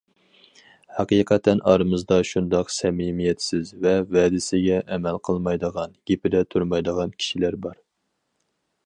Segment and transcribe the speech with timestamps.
[0.99, 7.79] ھەقىقەتەن ئارىمىزدا شۇنداق سەمىمىيەتسىز ۋە ۋەدىسىگە ئەمەل قىلمايدىغان، گېپىدە تۇرمايدىغان كىشىلەر بار.